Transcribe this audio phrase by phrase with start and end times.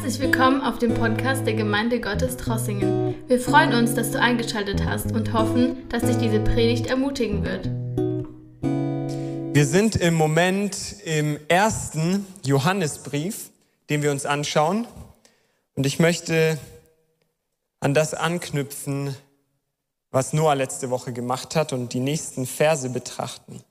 [0.00, 3.16] Herzlich willkommen auf dem Podcast der Gemeinde Gottes Trossingen.
[3.26, 7.66] Wir freuen uns, dass du eingeschaltet hast und hoffen, dass dich diese Predigt ermutigen wird.
[9.56, 13.50] Wir sind im Moment im ersten Johannesbrief,
[13.90, 14.86] den wir uns anschauen.
[15.74, 16.60] Und ich möchte
[17.80, 19.16] an das anknüpfen,
[20.12, 23.64] was Noah letzte Woche gemacht hat und die nächsten Verse betrachten.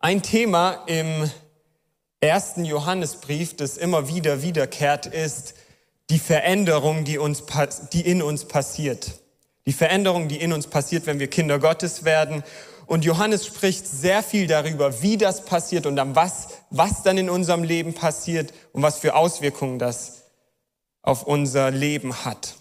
[0.00, 1.30] Ein Thema im
[2.20, 5.54] ersten Johannesbrief, das immer wieder wiederkehrt, ist
[6.10, 7.44] die Veränderung, die, uns,
[7.92, 9.12] die in uns passiert.
[9.66, 12.42] Die Veränderung, die in uns passiert, wenn wir Kinder Gottes werden.
[12.86, 17.30] Und Johannes spricht sehr viel darüber, wie das passiert und dann was, was dann in
[17.30, 20.24] unserem Leben passiert und was für Auswirkungen das
[21.02, 22.56] auf unser Leben hat.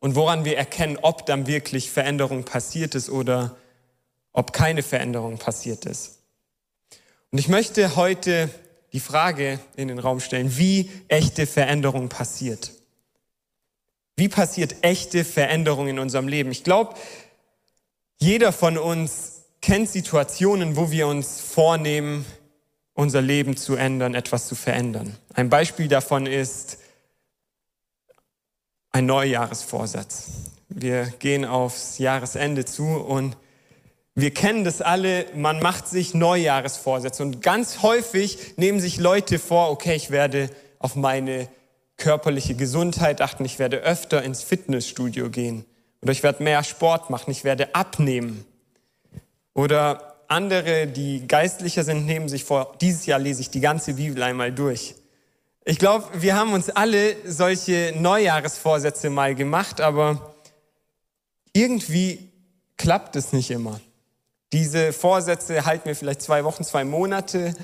[0.00, 3.56] Und woran wir erkennen, ob dann wirklich Veränderung passiert ist oder
[4.32, 6.17] ob keine Veränderung passiert ist.
[7.30, 8.48] Und ich möchte heute
[8.92, 12.72] die Frage in den Raum stellen, wie echte Veränderung passiert.
[14.16, 16.50] Wie passiert echte Veränderung in unserem Leben?
[16.50, 16.94] Ich glaube,
[18.18, 22.24] jeder von uns kennt Situationen, wo wir uns vornehmen,
[22.94, 25.16] unser Leben zu ändern, etwas zu verändern.
[25.34, 26.78] Ein Beispiel davon ist
[28.90, 30.30] ein Neujahresvorsatz.
[30.68, 33.36] Wir gehen aufs Jahresende zu und
[34.18, 39.70] wir kennen das alle, man macht sich Neujahresvorsätze und ganz häufig nehmen sich Leute vor,
[39.70, 41.48] okay, ich werde auf meine
[41.98, 45.64] körperliche Gesundheit achten, ich werde öfter ins Fitnessstudio gehen
[46.02, 48.44] oder ich werde mehr Sport machen, ich werde abnehmen.
[49.54, 54.20] Oder andere, die geistlicher sind, nehmen sich vor, dieses Jahr lese ich die ganze Bibel
[54.24, 54.96] einmal durch.
[55.64, 60.34] Ich glaube, wir haben uns alle solche Neujahresvorsätze mal gemacht, aber
[61.52, 62.32] irgendwie
[62.76, 63.80] klappt es nicht immer.
[64.52, 67.54] Diese Vorsätze halten wir vielleicht zwei Wochen, zwei Monate,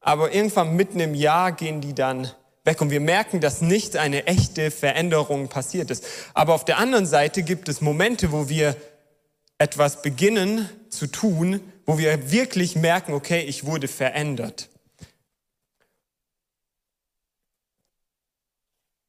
[0.00, 2.30] aber irgendwann mitten im Jahr gehen die dann
[2.64, 6.04] weg und wir merken, dass nicht eine echte Veränderung passiert ist.
[6.34, 8.76] Aber auf der anderen Seite gibt es Momente, wo wir
[9.58, 14.68] etwas beginnen zu tun, wo wir wirklich merken, okay, ich wurde verändert.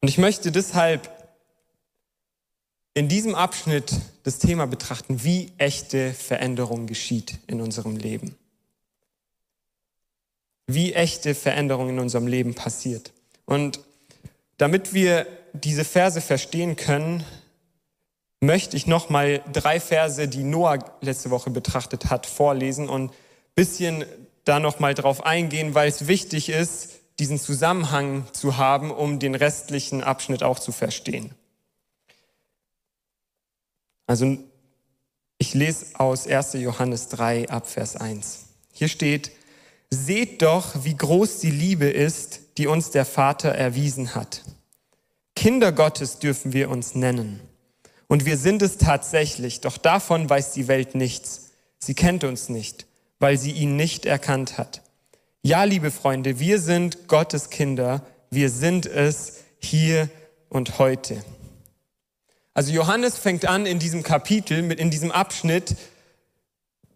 [0.01, 1.16] Und ich möchte deshalb
[2.97, 3.93] in diesem Abschnitt
[4.23, 8.35] das Thema betrachten, wie echte Veränderung geschieht in unserem Leben.
[10.65, 13.13] Wie echte Veränderung in unserem Leben passiert.
[13.45, 13.81] Und
[14.57, 17.23] damit wir diese Verse verstehen können,
[18.41, 23.13] möchte ich nochmal drei Verse, die Noah letzte Woche betrachtet hat, vorlesen und
[23.53, 24.05] bisschen
[24.43, 30.03] da nochmal drauf eingehen, weil es wichtig ist, diesen Zusammenhang zu haben, um den restlichen
[30.03, 31.35] Abschnitt auch zu verstehen.
[34.07, 34.37] Also
[35.37, 36.53] ich lese aus 1.
[36.53, 38.45] Johannes 3 ab Vers 1.
[38.73, 39.31] Hier steht,
[39.91, 44.43] seht doch, wie groß die Liebe ist, die uns der Vater erwiesen hat.
[45.35, 47.39] Kinder Gottes dürfen wir uns nennen.
[48.07, 51.51] Und wir sind es tatsächlich, doch davon weiß die Welt nichts.
[51.77, 52.87] Sie kennt uns nicht,
[53.19, 54.81] weil sie ihn nicht erkannt hat.
[55.43, 60.09] Ja, liebe Freunde, wir sind Gottes Kinder, wir sind es hier
[60.49, 61.23] und heute.
[62.57, 65.75] Also Johannes fängt an in diesem Kapitel, in diesem Abschnitt,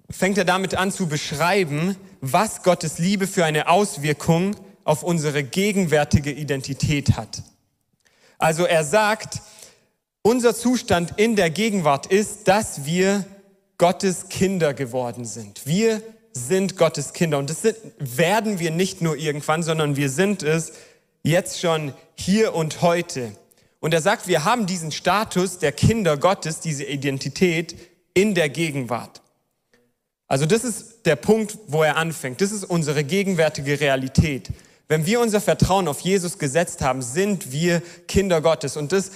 [0.10, 4.56] fängt er damit an zu beschreiben, was Gottes Liebe für eine Auswirkung
[4.86, 7.44] auf unsere gegenwärtige Identität hat.
[8.40, 9.40] Also er sagt,
[10.24, 13.24] unser Zustand in der Gegenwart ist, dass wir
[13.78, 15.68] Gottes Kinder geworden sind.
[15.68, 16.02] Wir
[16.34, 20.74] sind Gottes Kinder und das sind, werden wir nicht nur irgendwann, sondern wir sind es
[21.22, 23.34] jetzt schon hier und heute.
[23.82, 27.76] Und er sagt, wir haben diesen Status der Kinder Gottes, diese Identität
[28.14, 29.22] in der Gegenwart.
[30.28, 32.40] Also das ist der Punkt, wo er anfängt.
[32.40, 34.50] Das ist unsere gegenwärtige Realität.
[34.88, 38.78] Wenn wir unser Vertrauen auf Jesus gesetzt haben, sind wir Kinder Gottes.
[38.78, 39.12] Und das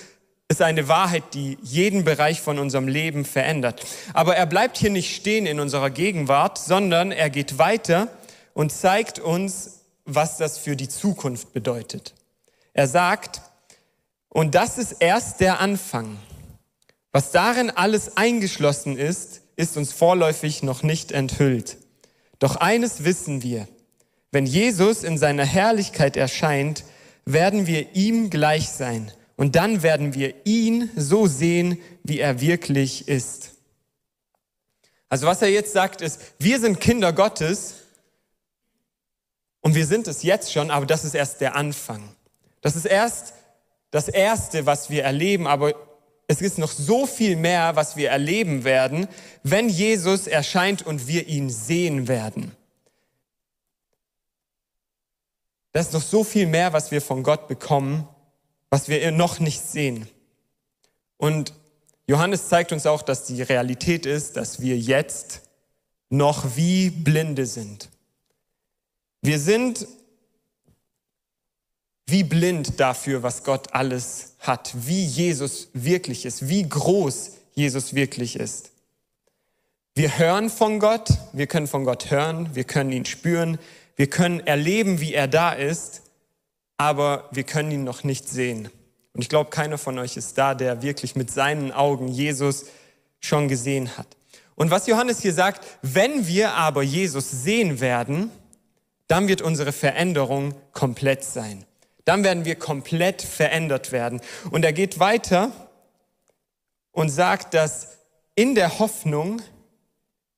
[0.47, 3.85] ist eine Wahrheit, die jeden Bereich von unserem Leben verändert.
[4.13, 8.07] Aber er bleibt hier nicht stehen in unserer Gegenwart, sondern er geht weiter
[8.53, 12.13] und zeigt uns, was das für die Zukunft bedeutet.
[12.73, 13.41] Er sagt,
[14.35, 16.17] und das ist erst der Anfang.
[17.13, 21.77] Was darin alles eingeschlossen ist, ist uns vorläufig noch nicht enthüllt.
[22.39, 23.65] Doch eines wissen wir.
[24.33, 26.83] Wenn Jesus in seiner Herrlichkeit erscheint,
[27.23, 29.09] werden wir ihm gleich sein.
[29.37, 33.51] Und dann werden wir ihn so sehen, wie er wirklich ist.
[35.07, 37.75] Also was er jetzt sagt ist, wir sind Kinder Gottes
[39.61, 42.13] und wir sind es jetzt schon, aber das ist erst der Anfang.
[42.59, 43.33] Das ist erst
[43.91, 45.73] das Erste, was wir erleben, aber
[46.27, 49.07] es ist noch so viel mehr, was wir erleben werden,
[49.43, 52.51] wenn Jesus erscheint und wir ihn sehen werden.
[55.71, 58.07] Da ist noch so viel mehr, was wir von Gott bekommen,
[58.69, 60.07] was wir noch nicht sehen.
[61.17, 61.53] Und
[62.07, 65.41] Johannes zeigt uns auch, dass die Realität ist, dass wir jetzt
[66.09, 67.89] noch wie Blinde sind.
[69.21, 69.87] Wir sind
[72.07, 78.39] wie blind dafür, was Gott alles hat, wie Jesus wirklich ist, wie groß Jesus wirklich
[78.39, 78.71] ist.
[79.95, 83.57] Wir hören von Gott, wir können von Gott hören, wir können ihn spüren,
[83.95, 86.01] wir können erleben, wie er da ist,
[86.77, 88.69] aber wir können ihn noch nicht sehen.
[89.13, 92.65] Und ich glaube, keiner von euch ist da, der wirklich mit seinen Augen Jesus
[93.21, 94.07] schon gesehen hat.
[94.55, 98.29] Und was Johannes hier sagt, wenn wir aber Jesus sehen werden,
[99.07, 101.65] dann wird unsere Veränderung komplett sein.
[102.05, 104.21] Dann werden wir komplett verändert werden.
[104.51, 105.51] Und er geht weiter
[106.91, 107.97] und sagt, dass
[108.35, 109.41] in der Hoffnung,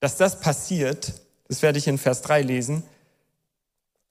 [0.00, 1.14] dass das passiert,
[1.46, 2.82] das werde ich in Vers 3 lesen,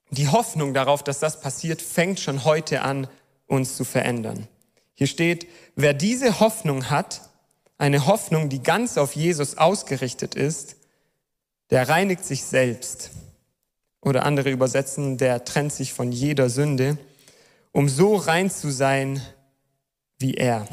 [0.10, 3.08] die Hoffnung darauf, dass das passiert, fängt schon heute an,
[3.48, 4.48] uns zu verändern.
[4.94, 7.22] Hier steht, wer diese Hoffnung hat,
[7.78, 10.78] eine Hoffnung, die ganz auf Jesus ausgerichtet ist,
[11.70, 13.12] der reinigt sich selbst.
[14.02, 16.98] Oder andere übersetzen, der trennt sich von jeder Sünde,
[17.78, 19.22] um so rein zu sein
[20.18, 20.68] wie er.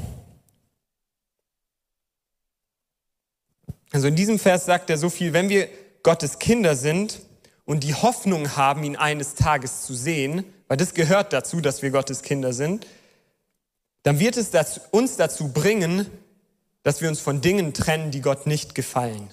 [3.92, 5.68] Also in diesem Vers sagt er so viel, wenn wir
[6.02, 7.20] Gottes Kinder sind
[7.66, 11.90] und die Hoffnung haben, ihn eines Tages zu sehen, weil das gehört dazu, dass wir
[11.90, 12.86] Gottes Kinder sind,
[14.02, 16.06] dann wird es das, uns dazu bringen,
[16.84, 19.28] dass wir uns von Dingen trennen, die Gott nicht gefallen.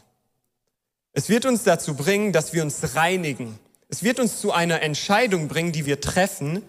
[1.13, 3.57] Es wird uns dazu bringen, dass wir uns reinigen.
[3.88, 6.63] Es wird uns zu einer Entscheidung bringen, die wir treffen,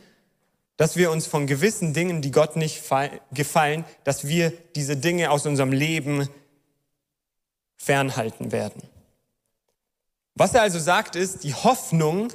[0.82, 2.82] dass wir uns von gewissen Dingen, die Gott nicht
[3.31, 6.29] gefallen, dass wir diese Dinge aus unserem Leben
[7.76, 8.82] fernhalten werden.
[10.34, 12.32] Was er also sagt, ist, die Hoffnung,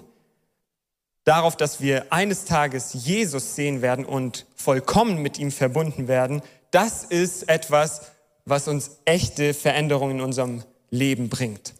[1.26, 6.42] darauf, dass wir eines Tages Jesus sehen werden und vollkommen mit ihm verbunden werden,
[6.72, 8.04] das ist etwas,
[8.46, 11.74] was uns echte Veränderungen in unserem Leben bringt.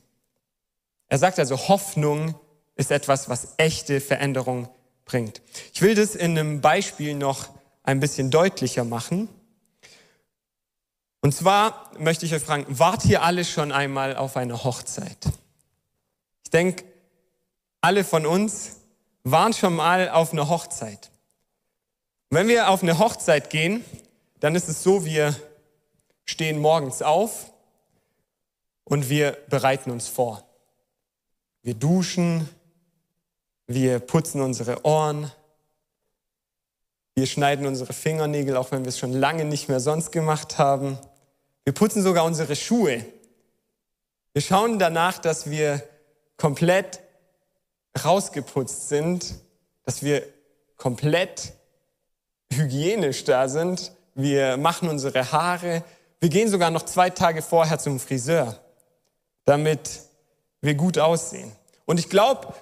[1.08, 2.36] Er sagt also, Hoffnung
[2.76, 4.68] ist etwas, was echte Veränderung
[5.08, 5.42] bringt.
[5.74, 7.50] Ich will das in einem Beispiel noch
[7.84, 9.30] ein bisschen deutlicher machen.
[11.22, 15.18] Und zwar möchte ich euch fragen, wart ihr alle schon einmal auf einer Hochzeit?
[16.44, 16.84] Ich denke,
[17.82, 18.78] alle von uns
[19.24, 21.10] waren schon mal auf einer Hochzeit.
[22.30, 23.84] wenn wir auf eine Hochzeit gehen,
[24.42, 25.34] dann ist es so, wir
[26.26, 27.52] stehen morgens auf
[28.84, 30.44] und wir bereiten uns vor.
[31.62, 32.50] Wir duschen,
[33.68, 35.32] wir putzen unsere Ohren,
[37.16, 40.98] wir schneiden unsere Fingernägel, auch wenn wir es schon lange nicht mehr sonst gemacht haben.
[41.64, 43.04] Wir putzen sogar unsere Schuhe.
[44.34, 45.84] Wir schauen danach, dass wir
[46.38, 47.02] komplett
[48.06, 49.34] rausgeputzt sind,
[49.84, 50.24] dass wir
[50.78, 51.54] komplett
[52.54, 53.92] hygienisch da sind.
[54.14, 55.84] Wir machen unsere Haare.
[56.20, 58.60] Wir gehen sogar noch zwei Tage vorher zum Friseur,
[59.46, 60.02] damit
[60.62, 61.52] wir gut aussehen.
[61.86, 62.54] Und ich glaube,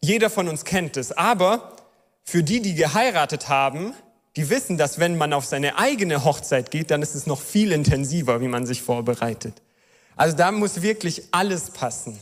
[0.00, 1.12] jeder von uns kennt es.
[1.12, 1.76] Aber
[2.24, 3.94] für die, die geheiratet haben,
[4.36, 7.72] die wissen, dass wenn man auf seine eigene Hochzeit geht, dann ist es noch viel
[7.72, 9.62] intensiver, wie man sich vorbereitet.
[10.16, 12.18] Also da muss wirklich alles passen.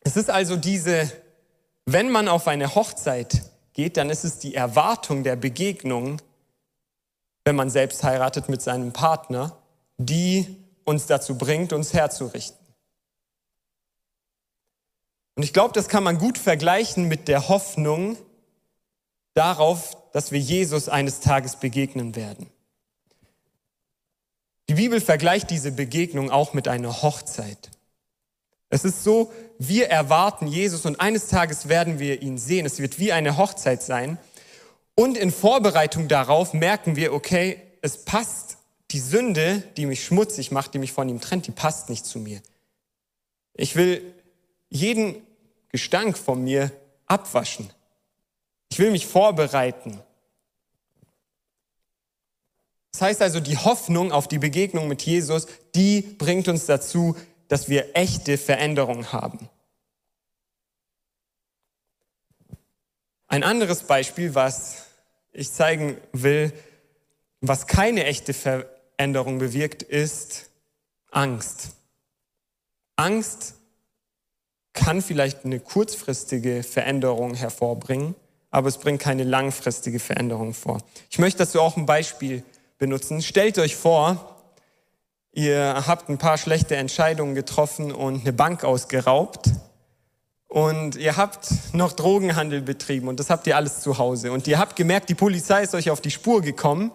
[0.00, 1.10] Es ist also diese,
[1.84, 3.42] wenn man auf eine Hochzeit
[3.72, 6.22] geht, dann ist es die Erwartung der Begegnung,
[7.44, 9.56] wenn man selbst heiratet mit seinem Partner,
[9.98, 12.65] die uns dazu bringt, uns herzurichten.
[15.36, 18.16] Und ich glaube, das kann man gut vergleichen mit der Hoffnung
[19.34, 22.48] darauf, dass wir Jesus eines Tages begegnen werden.
[24.68, 27.70] Die Bibel vergleicht diese Begegnung auch mit einer Hochzeit.
[28.70, 32.66] Es ist so, wir erwarten Jesus und eines Tages werden wir ihn sehen.
[32.66, 34.18] Es wird wie eine Hochzeit sein.
[34.94, 38.56] Und in Vorbereitung darauf merken wir, okay, es passt,
[38.90, 42.18] die Sünde, die mich schmutzig macht, die mich von ihm trennt, die passt nicht zu
[42.18, 42.40] mir.
[43.54, 44.15] Ich will
[44.76, 45.26] jeden
[45.68, 46.70] Gestank von mir
[47.06, 47.70] abwaschen.
[48.70, 50.00] Ich will mich vorbereiten.
[52.92, 57.16] Das heißt also, die Hoffnung auf die Begegnung mit Jesus, die bringt uns dazu,
[57.48, 59.50] dass wir echte Veränderung haben.
[63.28, 64.84] Ein anderes Beispiel, was
[65.32, 66.52] ich zeigen will,
[67.40, 70.48] was keine echte Veränderung bewirkt, ist
[71.10, 71.72] Angst.
[72.96, 73.55] Angst
[74.76, 78.14] kann vielleicht eine kurzfristige Veränderung hervorbringen,
[78.52, 80.78] aber es bringt keine langfristige Veränderung vor.
[81.10, 82.44] Ich möchte dazu auch ein Beispiel
[82.78, 83.20] benutzen.
[83.22, 84.36] Stellt euch vor,
[85.36, 89.50] Ihr habt ein paar schlechte Entscheidungen getroffen und eine Bank ausgeraubt
[90.48, 94.32] und ihr habt noch Drogenhandel betrieben und das habt ihr alles zu Hause.
[94.32, 96.90] Und ihr habt gemerkt, die Polizei ist euch auf die Spur gekommen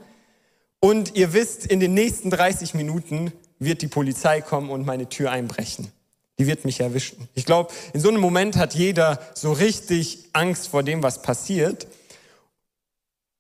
[0.80, 5.30] und ihr wisst, in den nächsten 30 Minuten wird die Polizei kommen und meine Tür
[5.30, 5.92] einbrechen.
[6.40, 7.28] Die wird mich erwischen.
[7.36, 11.88] Ich glaube, in so einem Moment hat jeder so richtig Angst vor dem, was passiert.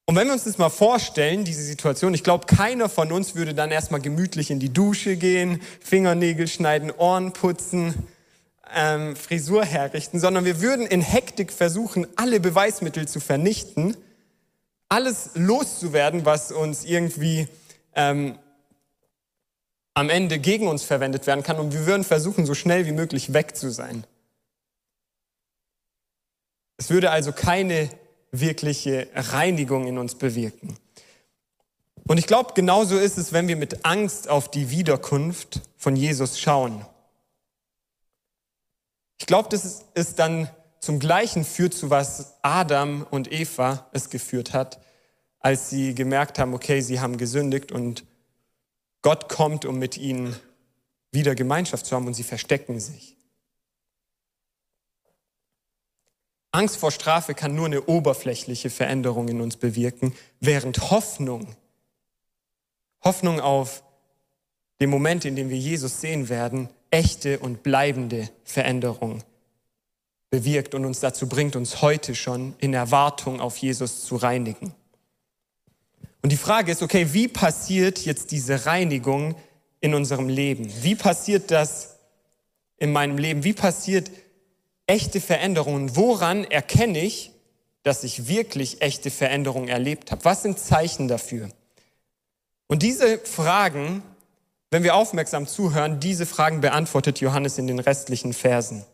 [0.05, 3.53] Und wenn wir uns das mal vorstellen, diese Situation, ich glaube, keiner von uns würde
[3.53, 7.95] dann erstmal gemütlich in die Dusche gehen, Fingernägel schneiden, Ohren putzen,
[8.75, 13.95] ähm, Frisur herrichten, sondern wir würden in Hektik versuchen, alle Beweismittel zu vernichten,
[14.89, 17.47] alles loszuwerden, was uns irgendwie
[17.95, 18.37] ähm,
[20.01, 21.59] am Ende gegen uns verwendet werden kann.
[21.59, 24.03] Und wir würden versuchen, so schnell wie möglich weg zu sein.
[26.77, 27.87] Es würde also keine
[28.31, 30.75] wirkliche Reinigung in uns bewirken.
[32.07, 36.39] Und ich glaube, genauso ist es, wenn wir mit Angst auf die Wiederkunft von Jesus
[36.39, 36.83] schauen.
[39.19, 44.51] Ich glaube, dass es dann zum Gleichen führt, zu was Adam und Eva es geführt
[44.51, 44.79] hat,
[45.39, 48.03] als sie gemerkt haben, okay, sie haben gesündigt und
[49.01, 50.35] Gott kommt, um mit ihnen
[51.11, 53.17] wieder Gemeinschaft zu haben und sie verstecken sich.
[56.51, 61.55] Angst vor Strafe kann nur eine oberflächliche Veränderung in uns bewirken, während Hoffnung,
[63.03, 63.83] Hoffnung auf
[64.81, 69.23] den Moment, in dem wir Jesus sehen werden, echte und bleibende Veränderung
[70.29, 74.73] bewirkt und uns dazu bringt, uns heute schon in Erwartung auf Jesus zu reinigen.
[76.21, 79.35] Und die Frage ist, okay, wie passiert jetzt diese Reinigung
[79.79, 80.71] in unserem Leben?
[80.81, 81.97] Wie passiert das
[82.77, 83.43] in meinem Leben?
[83.43, 84.11] Wie passiert
[84.85, 85.95] echte Veränderungen?
[85.95, 87.31] Woran erkenne ich,
[87.83, 90.23] dass ich wirklich echte Veränderungen erlebt habe?
[90.25, 91.49] Was sind Zeichen dafür?
[92.67, 94.03] Und diese Fragen
[94.71, 98.85] wenn wir aufmerksam zuhören, diese Fragen beantwortet Johannes in den restlichen Versen.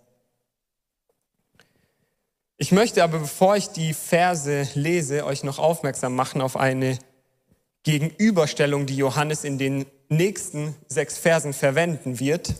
[2.58, 6.98] Ich möchte aber, bevor ich die Verse lese, euch noch aufmerksam machen auf eine
[7.88, 12.54] Gegenüberstellung, die Johannes in den nächsten sechs Versen verwenden wird.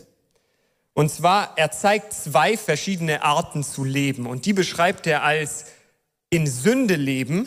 [0.94, 4.24] Und zwar, er zeigt zwei verschiedene Arten zu leben.
[4.24, 5.66] Und die beschreibt er als
[6.30, 7.46] in Sünde leben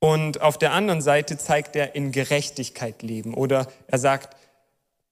[0.00, 4.36] und auf der anderen Seite zeigt er in Gerechtigkeit leben oder er sagt,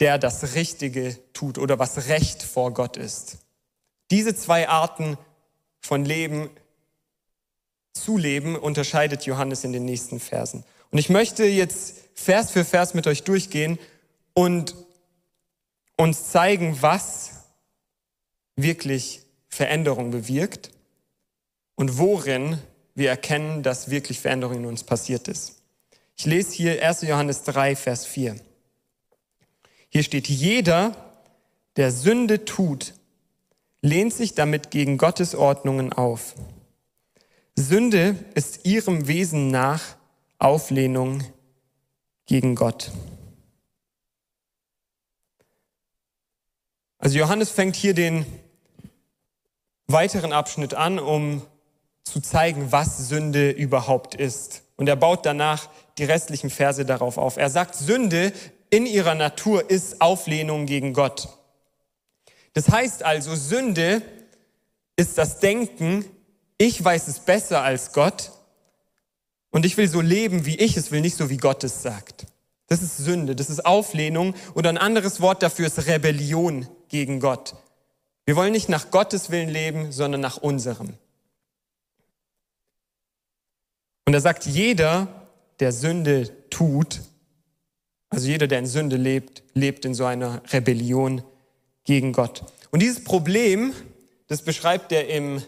[0.00, 3.38] der das Richtige tut oder was Recht vor Gott ist.
[4.10, 5.18] Diese zwei Arten
[5.80, 6.50] von Leben
[7.92, 10.64] zu leben unterscheidet Johannes in den nächsten Versen.
[10.92, 13.78] Und ich möchte jetzt Vers für Vers mit euch durchgehen
[14.34, 14.76] und
[15.96, 17.30] uns zeigen, was
[18.56, 20.70] wirklich Veränderung bewirkt
[21.75, 22.58] und worin
[22.94, 25.62] wir erkennen, dass wirklich Veränderung in uns passiert ist.
[26.16, 27.02] Ich lese hier 1.
[27.02, 28.37] Johannes 3, Vers 4.
[29.88, 30.94] Hier steht, jeder,
[31.76, 32.92] der Sünde tut,
[33.80, 36.34] lehnt sich damit gegen Gottes Ordnungen auf.
[37.56, 39.96] Sünde ist ihrem Wesen nach
[40.42, 41.22] Auflehnung
[42.26, 42.90] gegen Gott.
[46.99, 48.26] Also Johannes fängt hier den
[49.87, 51.42] weiteren Abschnitt an, um
[52.02, 54.62] zu zeigen, was Sünde überhaupt ist.
[54.76, 55.68] Und er baut danach
[55.99, 57.37] die restlichen Verse darauf auf.
[57.37, 58.32] Er sagt, Sünde
[58.70, 61.28] in ihrer Natur ist Auflehnung gegen Gott.
[62.54, 64.02] Das heißt also, Sünde
[64.96, 66.04] ist das Denken,
[66.58, 68.32] ich weiß es besser als Gott
[69.52, 72.26] und ich will so leben, wie ich es will, nicht so, wie Gott es sagt.
[72.66, 77.54] Das ist Sünde, das ist Auflehnung oder ein anderes Wort dafür ist Rebellion gegen Gott.
[78.25, 80.94] Wir wollen nicht nach Gottes Willen leben, sondern nach unserem.
[84.06, 85.28] Und er sagt, jeder,
[85.61, 87.02] der Sünde tut,
[88.09, 91.23] also jeder, der in Sünde lebt, lebt in so einer Rebellion
[91.85, 92.44] gegen Gott.
[92.71, 93.73] Und dieses Problem,
[94.28, 95.42] das beschreibt er im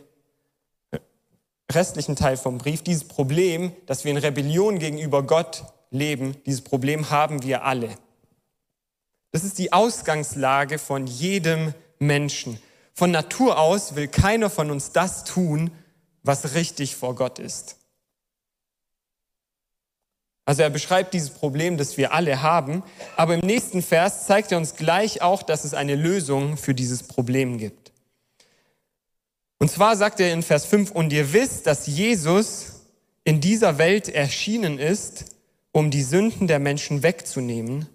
[1.72, 7.10] restlichen Teil vom Brief, dieses Problem, dass wir in Rebellion gegenüber Gott leben, dieses Problem
[7.10, 7.90] haben wir alle.
[9.32, 12.58] Das ist die Ausgangslage von jedem Menschen.
[12.92, 15.70] Von Natur aus will keiner von uns das tun,
[16.22, 17.76] was richtig vor Gott ist.
[20.46, 22.82] Also er beschreibt dieses Problem, das wir alle haben,
[23.16, 27.02] aber im nächsten Vers zeigt er uns gleich auch, dass es eine Lösung für dieses
[27.02, 27.83] Problem gibt.
[29.64, 32.82] Und zwar sagt er in Vers 5, und ihr wisst, dass Jesus
[33.24, 35.36] in dieser Welt erschienen ist,
[35.72, 37.88] um die Sünden der Menschen wegzunehmen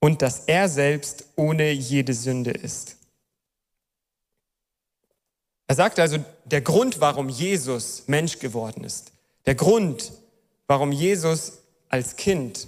[0.00, 2.96] und dass er selbst ohne jede Sünde ist.
[5.68, 9.12] Er sagt also, der Grund, warum Jesus Mensch geworden ist,
[9.46, 10.10] der Grund,
[10.66, 11.58] warum Jesus
[11.88, 12.66] als Kind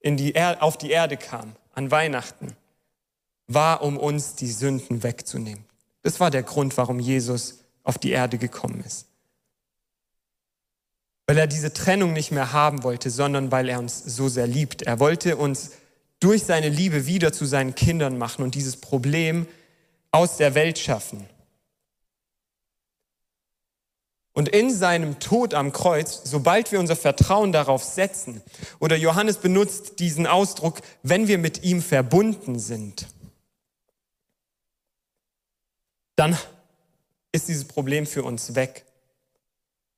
[0.00, 2.56] in die er auf die Erde kam, an Weihnachten,
[3.46, 5.64] war, um uns die Sünden wegzunehmen.
[6.06, 9.06] Das war der Grund, warum Jesus auf die Erde gekommen ist.
[11.26, 14.82] Weil er diese Trennung nicht mehr haben wollte, sondern weil er uns so sehr liebt.
[14.82, 15.72] Er wollte uns
[16.20, 19.48] durch seine Liebe wieder zu seinen Kindern machen und dieses Problem
[20.12, 21.26] aus der Welt schaffen.
[24.32, 28.42] Und in seinem Tod am Kreuz, sobald wir unser Vertrauen darauf setzen,
[28.78, 33.08] oder Johannes benutzt diesen Ausdruck, wenn wir mit ihm verbunden sind,
[36.16, 36.36] dann
[37.32, 38.84] ist dieses Problem für uns weg.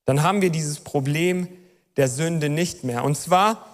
[0.04, 1.48] Dann haben wir dieses Problem
[1.96, 3.04] der Sünde nicht mehr.
[3.04, 3.66] Und zwar,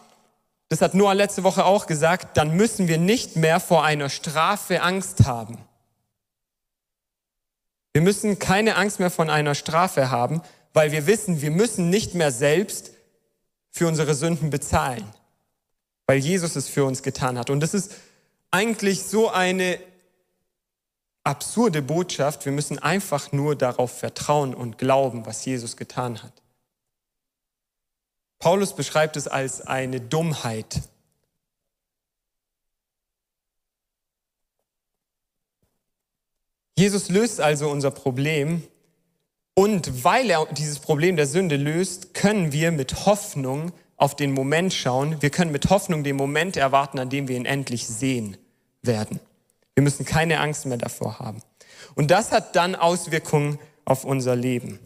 [0.69, 4.83] das hat Noah letzte Woche auch gesagt, dann müssen wir nicht mehr vor einer Strafe
[4.83, 5.59] Angst haben.
[7.93, 12.15] Wir müssen keine Angst mehr von einer Strafe haben, weil wir wissen, wir müssen nicht
[12.15, 12.91] mehr selbst
[13.71, 15.05] für unsere Sünden bezahlen,
[16.07, 17.51] weil Jesus es für uns getan hat.
[17.51, 17.93] Und das ist
[18.51, 19.79] eigentlich so eine
[21.25, 22.45] absurde Botschaft.
[22.45, 26.33] Wir müssen einfach nur darauf vertrauen und glauben, was Jesus getan hat.
[28.39, 30.83] Paulus beschreibt es als eine Dummheit.
[36.77, 38.63] Jesus löst also unser Problem
[39.55, 44.75] und weil er dieses Problem der Sünde löst, können wir mit Hoffnung auf den Moment
[44.75, 45.23] schauen.
[45.23, 48.37] Wir können mit Hoffnung den Moment erwarten, an dem wir ihn endlich sehen
[48.83, 49.21] werden.
[49.75, 51.43] Wir müssen keine Angst mehr davor haben.
[51.95, 54.79] Und das hat dann Auswirkungen auf unser Leben.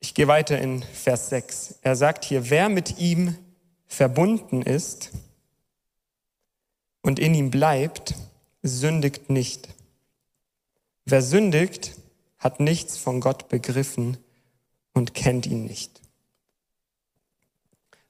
[0.00, 1.76] Ich gehe weiter in Vers 6.
[1.82, 3.38] Er sagt hier, wer mit ihm
[3.86, 5.10] verbunden ist
[7.00, 8.14] und in ihm bleibt,
[8.62, 9.68] sündigt nicht.
[11.06, 11.92] Wer sündigt,
[12.38, 14.18] hat nichts von Gott begriffen
[14.92, 16.00] und kennt ihn nicht.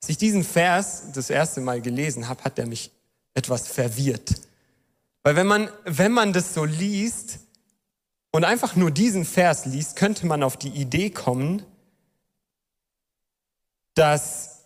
[0.00, 2.90] Als ich diesen Vers das erste Mal gelesen habe, hat er mich
[3.34, 4.34] etwas verwirrt.
[5.22, 7.40] Weil wenn man, wenn man das so liest
[8.30, 11.62] und einfach nur diesen Vers liest, könnte man auf die Idee kommen,
[13.94, 14.60] dass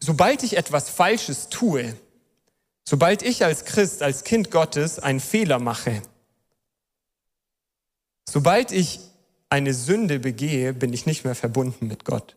[0.00, 1.96] sobald ich etwas Falsches tue,
[2.84, 6.02] sobald ich als Christ, als Kind Gottes einen Fehler mache,
[8.28, 9.00] Sobald ich
[9.48, 12.36] eine Sünde begehe, bin ich nicht mehr verbunden mit Gott.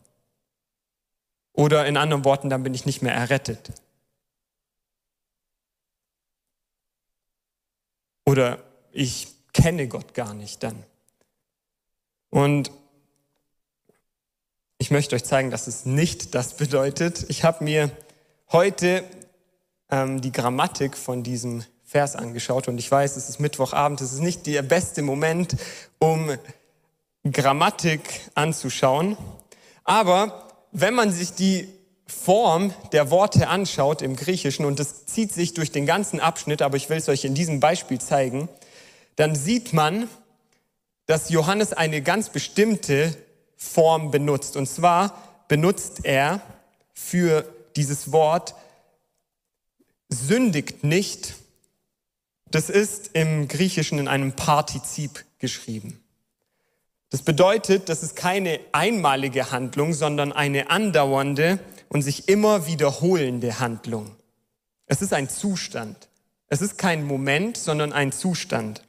[1.54, 3.72] Oder in anderen Worten, dann bin ich nicht mehr errettet.
[8.30, 8.60] Oder
[8.92, 10.84] ich kenne Gott gar nicht dann.
[12.30, 12.70] Und
[14.78, 17.26] ich möchte euch zeigen, dass es nicht das bedeutet.
[17.30, 17.90] Ich habe mir
[18.52, 19.04] heute
[19.90, 24.20] ähm, die Grammatik von diesem Vers angeschaut und ich weiß, es ist Mittwochabend, es ist
[24.20, 25.56] nicht der beste Moment,
[25.98, 26.30] um
[27.24, 29.18] Grammatik anzuschauen.
[29.84, 31.68] Aber wenn man sich die
[32.10, 36.78] Form der Worte anschaut im Griechischen, und das zieht sich durch den ganzen Abschnitt, aber
[36.78, 38.50] ich will es euch in diesem Beispiel zeigen,
[39.16, 40.10] dann sieht man,
[41.06, 43.16] dass Johannes eine ganz bestimmte
[43.56, 44.58] Form benutzt.
[44.58, 46.42] Und zwar benutzt er
[46.94, 47.46] für
[47.76, 48.56] dieses Wort
[50.10, 51.36] sündigt nicht
[52.52, 56.04] das ist im Griechischen in einem Partizip geschrieben.
[57.12, 64.16] Das bedeutet, das ist keine einmalige Handlung, sondern eine andauernde und sich immer wiederholende Handlung.
[64.86, 66.08] Es ist ein Zustand.
[66.48, 68.84] Es ist kein Moment, sondern ein Zustand.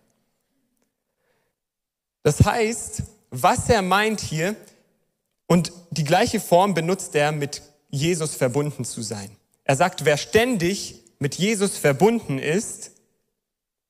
[2.23, 4.55] Das heißt, was er meint hier,
[5.47, 9.37] und die gleiche Form benutzt er, mit Jesus verbunden zu sein.
[9.65, 12.93] Er sagt, wer ständig mit Jesus verbunden ist,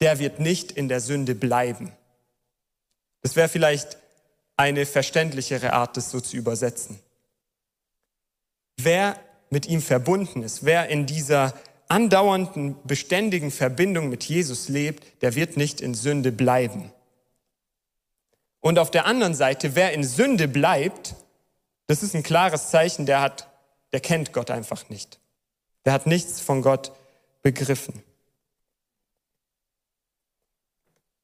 [0.00, 1.92] der wird nicht in der Sünde bleiben.
[3.20, 3.98] Das wäre vielleicht
[4.56, 6.98] eine verständlichere Art, das so zu übersetzen.
[8.84, 9.18] Wer
[9.50, 11.54] mit ihm verbunden ist, wer in dieser
[11.88, 16.92] andauernden, beständigen Verbindung mit Jesus lebt, der wird nicht in Sünde bleiben.
[18.60, 21.16] Und auf der anderen Seite, wer in Sünde bleibt,
[21.86, 23.48] das ist ein klares Zeichen, der hat,
[23.92, 25.18] der kennt Gott einfach nicht.
[25.84, 26.92] Der hat nichts von Gott
[27.42, 28.02] begriffen.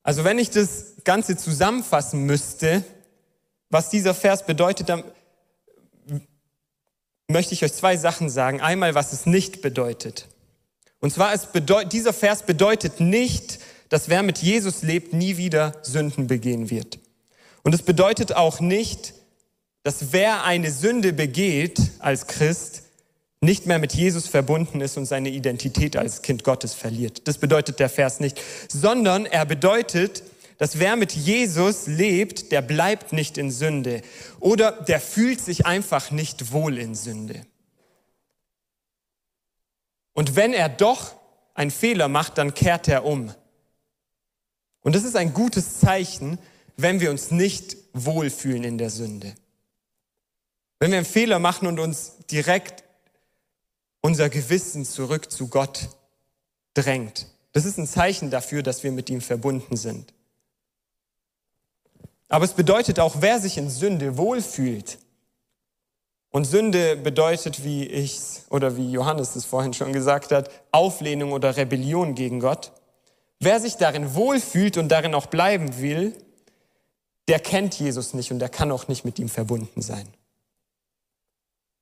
[0.02, 2.82] Also wenn ich das Ganze zusammenfassen müsste,
[3.70, 5.04] was dieser Vers bedeutet, dann
[7.28, 8.60] möchte ich euch zwei Sachen sagen.
[8.60, 10.28] Einmal, was es nicht bedeutet.
[11.00, 13.58] Und zwar, es bedeut, dieser Vers bedeutet nicht,
[13.88, 16.98] dass wer mit Jesus lebt, nie wieder Sünden begehen wird.
[17.62, 19.14] Und es bedeutet auch nicht,
[19.82, 22.82] dass wer eine Sünde begeht als Christ,
[23.40, 27.28] nicht mehr mit Jesus verbunden ist und seine Identität als Kind Gottes verliert.
[27.28, 30.22] Das bedeutet der Vers nicht, sondern er bedeutet,
[30.58, 34.02] dass wer mit Jesus lebt, der bleibt nicht in Sünde
[34.40, 37.44] oder der fühlt sich einfach nicht wohl in Sünde.
[40.14, 41.14] Und wenn er doch
[41.54, 43.34] einen Fehler macht, dann kehrt er um.
[44.80, 46.38] Und das ist ein gutes Zeichen,
[46.76, 49.34] wenn wir uns nicht wohlfühlen in der Sünde.
[50.78, 52.84] Wenn wir einen Fehler machen und uns direkt
[54.00, 55.88] unser Gewissen zurück zu Gott
[56.74, 57.26] drängt.
[57.52, 60.12] Das ist ein Zeichen dafür, dass wir mit ihm verbunden sind.
[62.28, 64.98] Aber es bedeutet auch, wer sich in Sünde wohlfühlt.
[66.30, 68.18] Und Sünde bedeutet, wie ich
[68.50, 72.72] oder wie Johannes es vorhin schon gesagt hat, Auflehnung oder Rebellion gegen Gott.
[73.38, 76.14] Wer sich darin wohlfühlt und darin auch bleiben will,
[77.28, 80.08] der kennt Jesus nicht und der kann auch nicht mit ihm verbunden sein.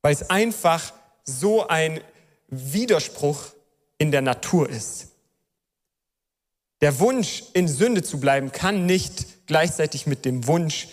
[0.02, 0.92] Weil es einfach
[1.24, 2.00] so ein
[2.48, 3.46] Widerspruch
[3.98, 5.13] in der Natur ist.
[6.84, 10.88] Der Wunsch, in Sünde zu bleiben, kann nicht gleichzeitig mit dem Wunsch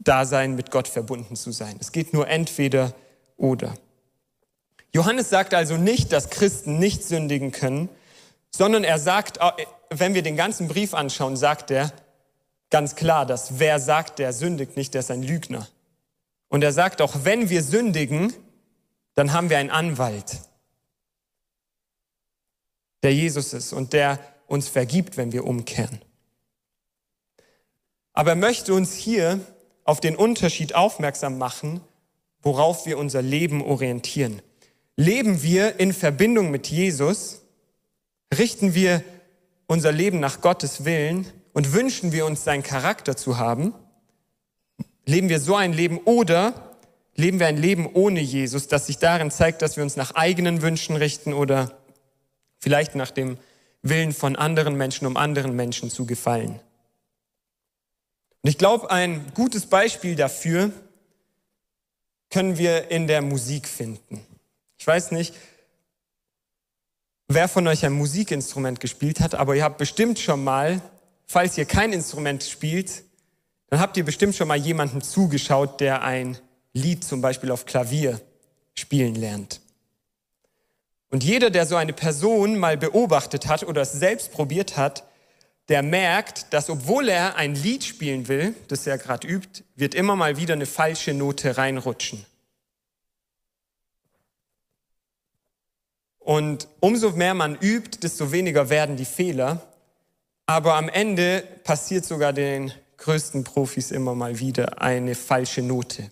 [0.00, 1.78] da sein, mit Gott verbunden zu sein.
[1.80, 2.92] Es geht nur entweder
[3.38, 3.74] oder.
[4.92, 7.88] Johannes sagt also nicht, dass Christen nicht sündigen können,
[8.50, 9.38] sondern er sagt,
[9.88, 11.90] wenn wir den ganzen Brief anschauen, sagt er
[12.68, 15.66] ganz klar, dass wer sagt, der sündigt nicht, der ist ein Lügner.
[16.50, 18.34] Und er sagt auch, wenn wir sündigen,
[19.14, 20.40] dann haben wir einen Anwalt,
[23.02, 24.18] der Jesus ist und der
[24.52, 25.98] uns vergibt, wenn wir umkehren.
[28.12, 29.40] Aber er möchte uns hier
[29.84, 31.80] auf den Unterschied aufmerksam machen,
[32.42, 34.42] worauf wir unser Leben orientieren.
[34.94, 37.40] Leben wir in Verbindung mit Jesus?
[38.36, 39.02] Richten wir
[39.66, 43.72] unser Leben nach Gottes Willen und wünschen wir uns seinen Charakter zu haben?
[45.06, 46.76] Leben wir so ein Leben oder
[47.14, 50.60] leben wir ein Leben ohne Jesus, das sich darin zeigt, dass wir uns nach eigenen
[50.60, 51.78] Wünschen richten oder
[52.58, 53.38] vielleicht nach dem
[53.82, 56.60] Willen von anderen Menschen, um anderen Menschen zu gefallen?
[58.42, 60.72] Und ich glaube, ein gutes Beispiel dafür
[62.30, 64.24] können wir in der Musik finden.
[64.78, 65.34] Ich weiß nicht,
[67.28, 70.80] wer von euch ein Musikinstrument gespielt hat, aber ihr habt bestimmt schon mal,
[71.26, 73.04] falls ihr kein Instrument spielt,
[73.68, 76.36] dann habt ihr bestimmt schon mal jemandem zugeschaut, der ein
[76.72, 78.20] Lied zum Beispiel auf Klavier
[78.74, 79.60] spielen lernt.
[81.12, 85.04] Und jeder, der so eine Person mal beobachtet hat oder es selbst probiert hat,
[85.68, 90.16] der merkt, dass obwohl er ein Lied spielen will, das er gerade übt, wird immer
[90.16, 92.24] mal wieder eine falsche Note reinrutschen.
[96.18, 99.60] Und umso mehr man übt, desto weniger werden die Fehler.
[100.46, 106.10] Aber am Ende passiert sogar den größten Profis immer mal wieder eine falsche Note.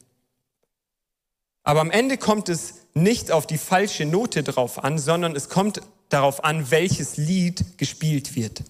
[1.63, 5.81] Aber am Ende kommt es nicht auf die falsche Note drauf an, sondern es kommt
[6.09, 8.63] darauf an, welches Lied gespielt wird.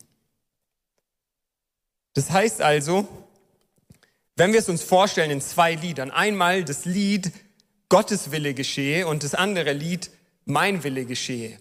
[2.14, 3.08] Das heißt also,
[4.36, 7.32] wenn wir es uns vorstellen in zwei Liedern, einmal das Lied
[7.88, 10.10] Gottes Wille geschehe und das andere Lied
[10.44, 11.58] Mein Wille geschehe.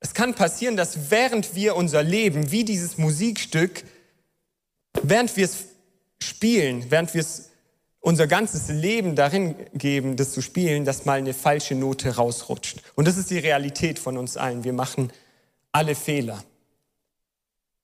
[0.00, 3.84] Es kann passieren, dass während wir unser Leben, wie dieses Musikstück,
[5.02, 5.64] während wir es
[6.22, 7.49] spielen, während wir es
[8.00, 12.82] unser ganzes Leben darin geben, das zu spielen, dass mal eine falsche Note rausrutscht.
[12.94, 14.64] Und das ist die Realität von uns allen.
[14.64, 15.12] Wir machen
[15.72, 16.42] alle Fehler.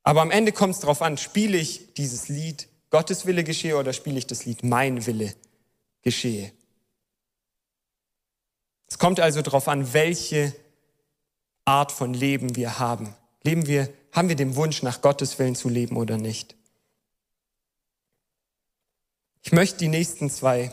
[0.03, 3.93] Aber am Ende kommt es darauf an, spiele ich dieses Lied Gottes Wille geschehe oder
[3.93, 5.35] spiele ich das Lied Mein Wille
[6.03, 6.53] geschehe.
[8.89, 10.55] Es kommt also darauf an, welche
[11.65, 13.15] Art von Leben wir haben.
[13.43, 16.56] Leben wir, haben wir den Wunsch, nach Gottes Willen zu leben oder nicht?
[19.47, 20.73] Ich möchte die nächsten zwei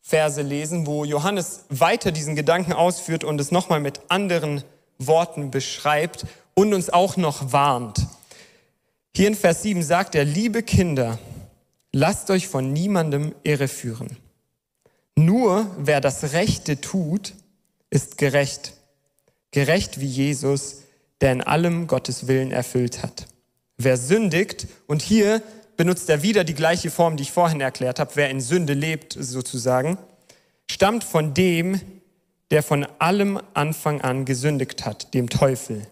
[0.00, 4.62] Verse lesen, wo Johannes weiter diesen Gedanken ausführt und es nochmal mit anderen
[4.98, 8.06] Worten beschreibt und uns auch noch warnt.
[9.16, 11.18] Hier in Vers 7 sagt er, liebe Kinder,
[11.90, 14.18] lasst euch von niemandem irreführen.
[15.16, 17.34] Nur wer das Rechte tut,
[17.90, 18.74] ist gerecht.
[19.50, 20.82] Gerecht wie Jesus,
[21.20, 23.26] der in allem Gottes Willen erfüllt hat.
[23.78, 25.42] Wer sündigt, und hier
[25.76, 29.16] benutzt er wieder die gleiche Form, die ich vorhin erklärt habe, wer in Sünde lebt
[29.18, 29.98] sozusagen,
[30.70, 31.80] stammt von dem,
[32.50, 35.86] der von allem Anfang an gesündigt hat, dem Teufel.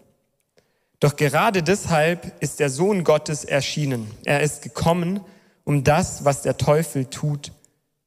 [0.99, 4.09] Doch gerade deshalb ist der Sohn Gottes erschienen.
[4.23, 5.19] Er ist gekommen,
[5.65, 7.51] um das, was der Teufel tut,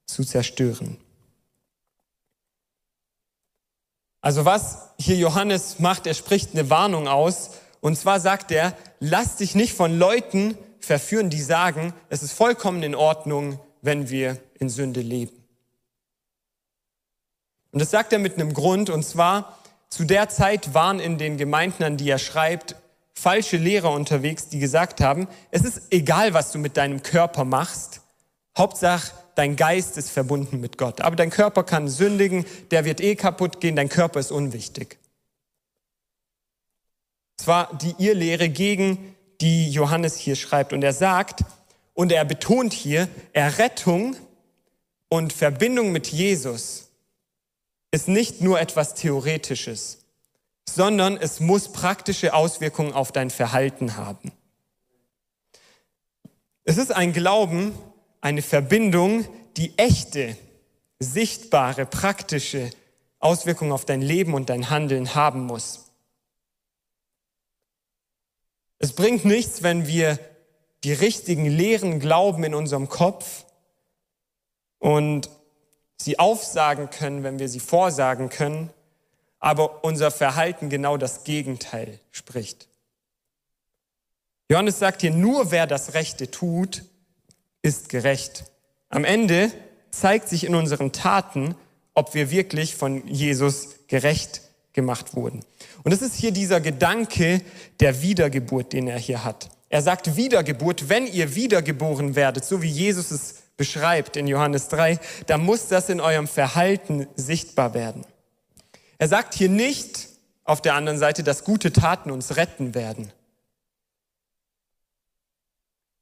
[0.07, 0.97] zu zerstören.
[4.21, 7.51] Also was hier Johannes macht, er spricht eine Warnung aus.
[7.81, 12.83] Und zwar sagt er, lass dich nicht von Leuten verführen, die sagen, es ist vollkommen
[12.83, 15.45] in Ordnung, wenn wir in Sünde leben.
[17.73, 19.59] Und das sagt er mit einem Grund, und zwar,
[19.91, 22.77] zu der Zeit waren in den Gemeinden, an die er schreibt,
[23.13, 28.03] falsche Lehrer unterwegs, die gesagt haben, es ist egal, was du mit deinem Körper machst.
[28.57, 31.01] Hauptsache, dein Geist ist verbunden mit Gott.
[31.01, 34.99] Aber dein Körper kann sündigen, der wird eh kaputt gehen, dein Körper ist unwichtig.
[37.39, 40.73] Es war die Irrlehre gegen die Johannes hier schreibt.
[40.73, 41.45] Und er sagt,
[41.95, 44.17] und er betont hier, Errettung
[45.09, 46.89] und Verbindung mit Jesus
[47.91, 50.05] ist nicht nur etwas Theoretisches,
[50.69, 54.33] sondern es muss praktische Auswirkungen auf dein Verhalten haben.
[56.65, 57.75] Es ist ein Glauben,
[58.21, 60.37] eine Verbindung, die echte,
[60.99, 62.71] sichtbare, praktische
[63.21, 65.86] Auswirkungen auf dein Leben und dein Handeln haben muss.
[68.79, 70.19] Es bringt nichts, wenn wir
[70.85, 73.45] die richtigen Lehren glauben in unserem Kopf
[74.79, 75.31] und
[75.97, 78.71] sie aufsagen können, wenn wir sie vorsagen können,
[79.39, 82.69] aber unser Verhalten genau das Gegenteil spricht.
[84.51, 86.85] Johannes sagt hier, nur wer das Rechte tut,
[87.63, 88.45] ist gerecht.
[88.91, 89.51] Am Ende
[89.91, 91.57] zeigt sich in unseren Taten,
[91.95, 94.43] ob wir wirklich von Jesus gerecht
[94.77, 95.45] gemacht wurden.
[95.83, 97.41] Und es ist hier dieser Gedanke
[97.81, 99.49] der Wiedergeburt, den er hier hat.
[99.69, 105.01] Er sagt Wiedergeburt, wenn ihr wiedergeboren werdet, so wie Jesus es beschreibt in Johannes 3,
[105.27, 108.05] dann muss das in eurem Verhalten sichtbar werden.
[108.99, 110.09] Er sagt hier nicht
[110.45, 113.13] auf der anderen Seite, dass gute Taten uns retten werden,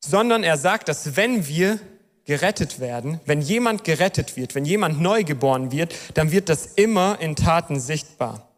[0.05, 1.79] sondern er sagt, dass wenn wir
[2.25, 7.19] gerettet werden, wenn jemand gerettet wird, wenn jemand neu geboren wird, dann wird das immer
[7.21, 8.49] in Taten sichtbar.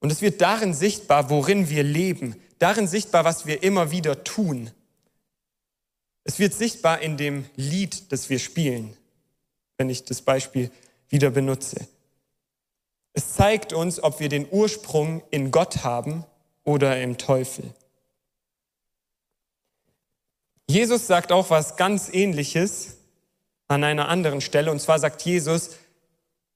[0.00, 4.70] Und es wird darin sichtbar, worin wir leben, darin sichtbar, was wir immer wieder tun.
[6.24, 8.96] Es wird sichtbar in dem Lied, das wir spielen,
[9.78, 10.70] wenn ich das Beispiel
[11.08, 11.86] wieder benutze.
[13.12, 16.24] Es zeigt uns, ob wir den Ursprung in Gott haben
[16.64, 17.72] oder im Teufel.
[20.68, 22.96] Jesus sagt auch was ganz Ähnliches
[23.68, 24.70] an einer anderen Stelle.
[24.70, 25.70] Und zwar sagt Jesus,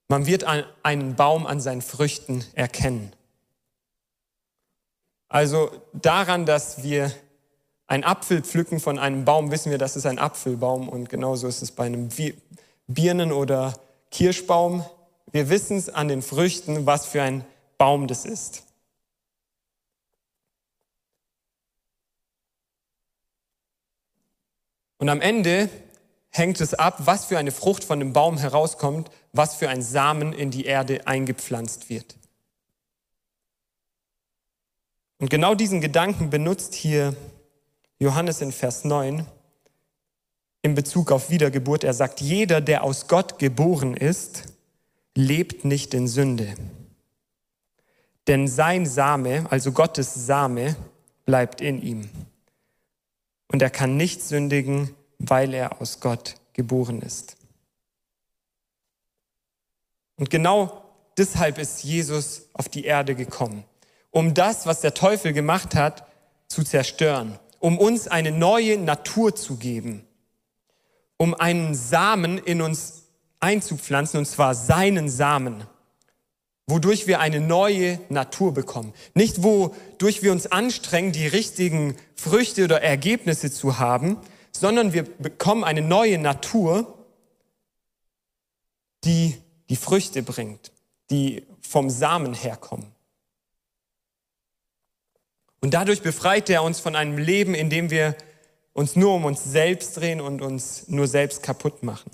[0.08, 0.44] man wird
[0.82, 3.12] einen Baum an seinen Früchten erkennen.
[5.30, 7.12] Also daran, dass wir
[7.86, 11.62] ein Apfel pflücken von einem Baum, wissen wir, das ist ein Apfelbaum und genauso ist
[11.62, 12.08] es bei einem
[12.88, 13.74] Birnen- oder
[14.10, 14.84] Kirschbaum.
[15.30, 17.44] Wir wissen es an den Früchten, was für ein
[17.78, 18.64] Baum das ist.
[24.98, 25.70] Und am Ende
[26.30, 30.32] hängt es ab, was für eine Frucht von dem Baum herauskommt, was für ein Samen
[30.32, 32.19] in die Erde eingepflanzt wird.
[35.20, 37.14] Und genau diesen Gedanken benutzt hier
[37.98, 39.26] Johannes in Vers 9
[40.62, 41.84] in Bezug auf Wiedergeburt.
[41.84, 44.44] Er sagt, jeder, der aus Gott geboren ist,
[45.14, 46.54] lebt nicht in Sünde.
[48.28, 50.74] Denn sein Same, also Gottes Same,
[51.26, 52.08] bleibt in ihm.
[53.48, 57.36] Und er kann nicht sündigen, weil er aus Gott geboren ist.
[60.16, 60.82] Und genau
[61.18, 63.64] deshalb ist Jesus auf die Erde gekommen
[64.10, 66.06] um das, was der Teufel gemacht hat,
[66.48, 70.04] zu zerstören, um uns eine neue Natur zu geben,
[71.16, 73.04] um einen Samen in uns
[73.38, 75.64] einzupflanzen, und zwar seinen Samen,
[76.66, 78.94] wodurch wir eine neue Natur bekommen.
[79.14, 84.18] Nicht wodurch wir uns anstrengen, die richtigen Früchte oder Ergebnisse zu haben,
[84.52, 86.98] sondern wir bekommen eine neue Natur,
[89.04, 89.36] die
[89.68, 90.72] die Früchte bringt,
[91.10, 92.92] die vom Samen herkommen.
[95.60, 98.16] Und dadurch befreit er uns von einem Leben, in dem wir
[98.72, 102.10] uns nur um uns selbst drehen und uns nur selbst kaputt machen.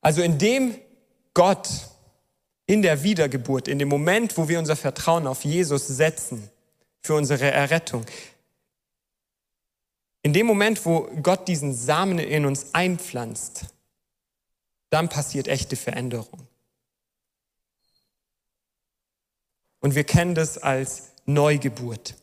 [0.00, 0.76] Also indem
[1.34, 1.68] Gott
[2.66, 6.50] in der Wiedergeburt, in dem Moment, wo wir unser Vertrauen auf Jesus setzen
[7.02, 8.04] für unsere Errettung,
[10.22, 13.66] in dem Moment, wo Gott diesen Samen in uns einpflanzt,
[14.90, 16.48] dann passiert echte Veränderung.
[19.78, 22.14] Und wir kennen das als Neugeburt.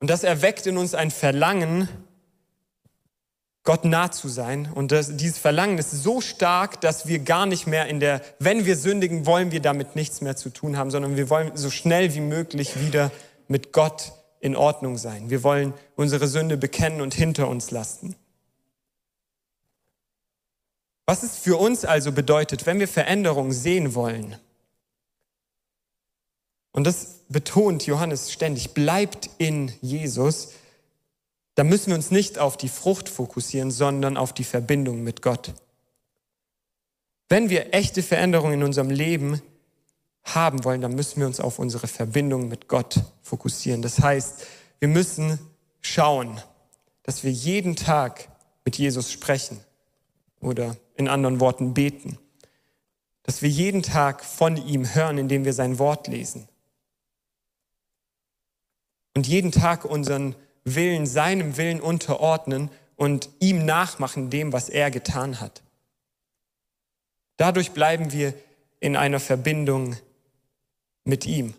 [0.00, 1.88] Und das erweckt in uns ein Verlangen,
[3.64, 4.70] Gott nah zu sein.
[4.72, 8.64] Und das, dieses Verlangen ist so stark, dass wir gar nicht mehr in der, wenn
[8.64, 12.14] wir sündigen, wollen wir damit nichts mehr zu tun haben, sondern wir wollen so schnell
[12.14, 13.10] wie möglich wieder
[13.46, 15.28] mit Gott in Ordnung sein.
[15.28, 18.14] Wir wollen unsere Sünde bekennen und hinter uns lassen.
[21.04, 24.36] Was es für uns also bedeutet, wenn wir Veränderung sehen wollen,
[26.78, 30.50] und das betont Johannes ständig, bleibt in Jesus,
[31.56, 35.54] da müssen wir uns nicht auf die Frucht fokussieren, sondern auf die Verbindung mit Gott.
[37.28, 39.42] Wenn wir echte Veränderungen in unserem Leben
[40.22, 43.82] haben wollen, dann müssen wir uns auf unsere Verbindung mit Gott fokussieren.
[43.82, 44.46] Das heißt,
[44.78, 45.40] wir müssen
[45.80, 46.40] schauen,
[47.02, 48.28] dass wir jeden Tag
[48.64, 49.58] mit Jesus sprechen
[50.40, 52.18] oder in anderen Worten beten.
[53.24, 56.46] Dass wir jeden Tag von ihm hören, indem wir sein Wort lesen
[59.18, 65.40] und jeden Tag unseren Willen seinem Willen unterordnen und ihm nachmachen dem, was er getan
[65.40, 65.60] hat.
[67.36, 68.32] Dadurch bleiben wir
[68.78, 69.96] in einer Verbindung
[71.02, 71.54] mit ihm.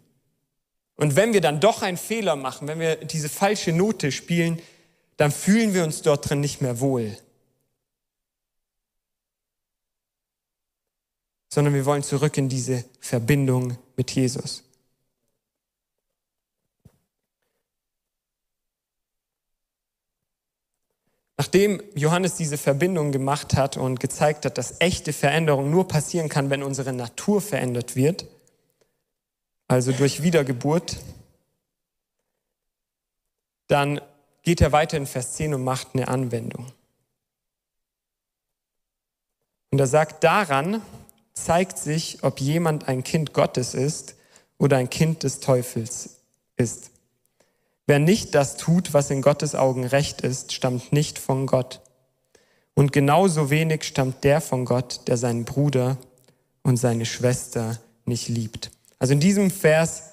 [0.95, 4.61] Und wenn wir dann doch einen Fehler machen, wenn wir diese falsche Note spielen,
[5.17, 7.17] dann fühlen wir uns dort drin nicht mehr wohl.
[11.49, 14.63] Sondern wir wollen zurück in diese Verbindung mit Jesus.
[21.39, 26.49] Nachdem Johannes diese Verbindung gemacht hat und gezeigt hat, dass echte Veränderung nur passieren kann,
[26.49, 28.25] wenn unsere Natur verändert wird,
[29.69, 30.97] also durch Wiedergeburt,
[33.67, 34.01] dann
[34.41, 36.73] geht er weiter in Vers 10 und macht eine Anwendung.
[39.71, 40.81] Und er sagt, daran
[41.31, 44.15] zeigt sich, ob jemand ein Kind Gottes ist
[44.57, 46.17] oder ein Kind des Teufels
[46.57, 46.91] ist.
[47.89, 51.81] Wer nicht das tut, was in Gottes Augen recht ist, stammt nicht von Gott.
[52.75, 55.97] Und genauso wenig stammt der von Gott, der seinen Bruder
[56.61, 58.69] und seine Schwester nicht liebt.
[58.99, 60.03] Also in diesem Vers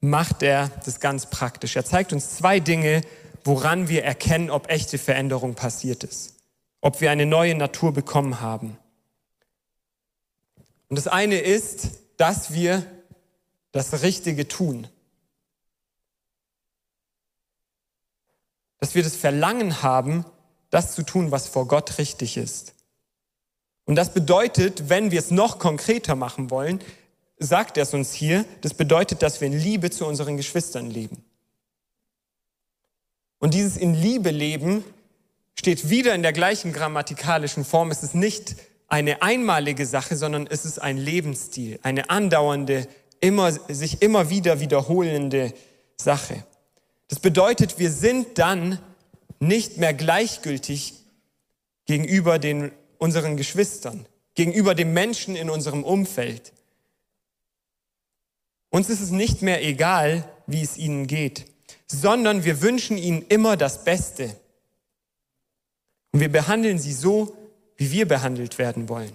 [0.00, 1.76] macht er das ganz praktisch.
[1.76, 3.02] Er zeigt uns zwei Dinge,
[3.44, 6.34] woran wir erkennen, ob echte Veränderung passiert ist.
[6.80, 8.76] Ob wir eine neue Natur bekommen haben.
[10.88, 12.84] Und das eine ist, dass wir
[13.70, 14.88] das Richtige tun.
[18.82, 20.24] Dass wir das Verlangen haben,
[20.70, 22.74] das zu tun, was vor Gott richtig ist.
[23.84, 26.80] Und das bedeutet, wenn wir es noch konkreter machen wollen,
[27.38, 31.24] sagt er es uns hier, das bedeutet, dass wir in Liebe zu unseren Geschwistern leben.
[33.38, 34.82] Und dieses in Liebe leben
[35.56, 37.92] steht wieder in der gleichen grammatikalischen Form.
[37.92, 38.56] Es ist nicht
[38.88, 42.88] eine einmalige Sache, sondern es ist ein Lebensstil, eine andauernde,
[43.20, 45.54] immer, sich immer wieder wiederholende
[45.96, 46.44] Sache.
[47.12, 48.78] Das bedeutet, wir sind dann
[49.38, 50.94] nicht mehr gleichgültig
[51.84, 56.54] gegenüber den, unseren Geschwistern, gegenüber den Menschen in unserem Umfeld.
[58.70, 61.44] Uns ist es nicht mehr egal, wie es ihnen geht,
[61.86, 64.34] sondern wir wünschen ihnen immer das Beste.
[66.12, 67.36] Und wir behandeln sie so,
[67.76, 69.12] wie wir behandelt werden wollen.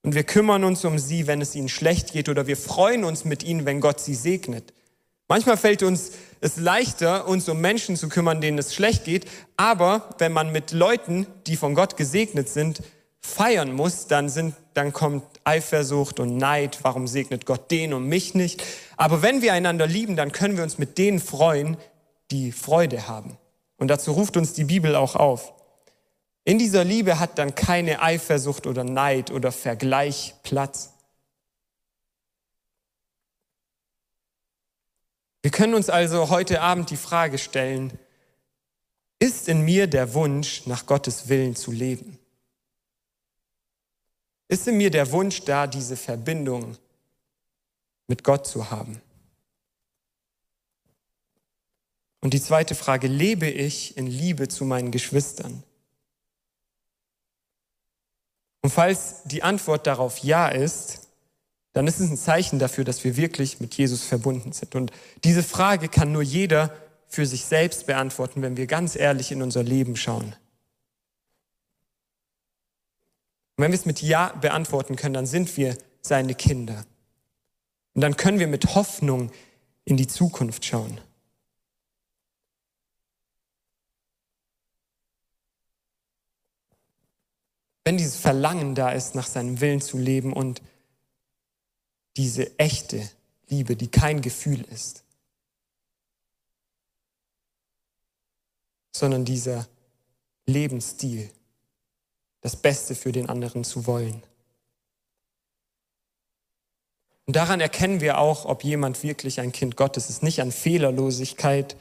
[0.00, 3.26] Und wir kümmern uns um sie, wenn es ihnen schlecht geht, oder wir freuen uns
[3.26, 4.72] mit ihnen, wenn Gott sie segnet.
[5.28, 9.26] Manchmal fällt uns es leichter, uns um Menschen zu kümmern, denen es schlecht geht.
[9.56, 12.82] Aber wenn man mit Leuten, die von Gott gesegnet sind,
[13.20, 16.80] feiern muss, dann, sind, dann kommt Eifersucht und Neid.
[16.82, 18.62] Warum segnet Gott den und mich nicht?
[18.96, 21.76] Aber wenn wir einander lieben, dann können wir uns mit denen freuen,
[22.32, 23.38] die Freude haben.
[23.78, 25.54] Und dazu ruft uns die Bibel auch auf.
[26.44, 30.91] In dieser Liebe hat dann keine Eifersucht oder Neid oder Vergleich Platz.
[35.42, 37.98] Wir können uns also heute Abend die Frage stellen,
[39.18, 42.18] ist in mir der Wunsch, nach Gottes Willen zu leben?
[44.48, 46.76] Ist in mir der Wunsch da, diese Verbindung
[48.06, 49.00] mit Gott zu haben?
[52.20, 55.64] Und die zweite Frage, lebe ich in Liebe zu meinen Geschwistern?
[58.60, 61.08] Und falls die Antwort darauf ja ist,
[61.72, 64.74] dann ist es ein Zeichen dafür, dass wir wirklich mit Jesus verbunden sind.
[64.74, 64.92] Und
[65.24, 66.74] diese Frage kann nur jeder
[67.08, 70.34] für sich selbst beantworten, wenn wir ganz ehrlich in unser Leben schauen.
[73.56, 76.84] Und wenn wir es mit Ja beantworten können, dann sind wir seine Kinder.
[77.94, 79.30] Und dann können wir mit Hoffnung
[79.84, 81.00] in die Zukunft schauen.
[87.84, 90.62] Wenn dieses Verlangen da ist, nach seinem Willen zu leben und
[92.16, 93.08] diese echte
[93.48, 95.04] Liebe, die kein Gefühl ist,
[98.92, 99.66] sondern dieser
[100.46, 101.30] Lebensstil,
[102.40, 104.22] das Beste für den anderen zu wollen.
[107.26, 110.22] Und daran erkennen wir auch, ob jemand wirklich ein Kind Gottes ist.
[110.22, 111.76] Nicht an Fehlerlosigkeit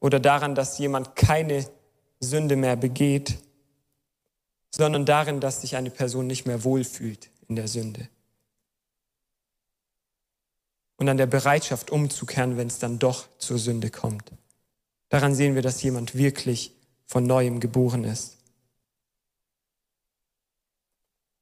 [0.00, 1.68] oder daran, dass jemand keine
[2.20, 3.38] Sünde mehr begeht,
[4.74, 8.08] sondern darin, dass sich eine Person nicht mehr wohlfühlt in der Sünde
[10.98, 14.30] und an der Bereitschaft umzukehren, wenn es dann doch zur Sünde kommt.
[15.08, 16.74] Daran sehen wir, dass jemand wirklich
[17.06, 18.36] von neuem geboren ist.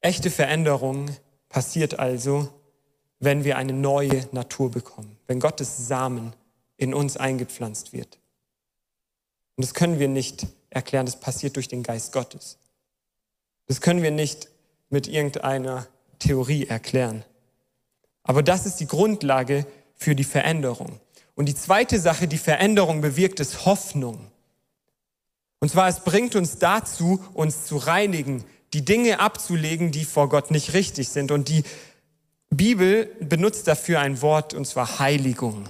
[0.00, 1.10] Echte Veränderung
[1.48, 2.48] passiert also,
[3.18, 6.34] wenn wir eine neue Natur bekommen, wenn Gottes Samen
[6.76, 8.18] in uns eingepflanzt wird.
[9.56, 12.58] Und das können wir nicht erklären, das passiert durch den Geist Gottes.
[13.66, 14.48] Das können wir nicht
[14.90, 15.86] mit irgendeiner
[16.18, 17.24] Theorie erklären.
[18.26, 21.00] Aber das ist die Grundlage für die Veränderung.
[21.36, 24.30] Und die zweite Sache, die Veränderung bewirkt, ist Hoffnung.
[25.60, 30.50] Und zwar, es bringt uns dazu, uns zu reinigen, die Dinge abzulegen, die vor Gott
[30.50, 31.30] nicht richtig sind.
[31.30, 31.62] Und die
[32.50, 35.68] Bibel benutzt dafür ein Wort, und zwar Heiligung.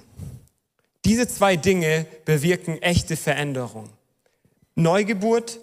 [1.04, 3.90] Diese zwei Dinge bewirken echte Veränderung.
[4.74, 5.60] Neugeburt,